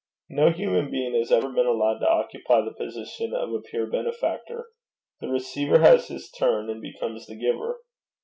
[0.31, 4.65] No human being has ever been allowed to occupy the position of a pure benefactor.
[5.19, 7.77] The receiver has his turn, and becomes the giver.